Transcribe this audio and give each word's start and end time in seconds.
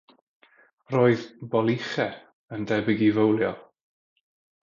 Roedd 0.93 1.25
“boliche” 1.55 2.07
yn 2.57 2.65
debyg 2.71 3.03
i 3.09 3.13
fowlio. 3.19 3.51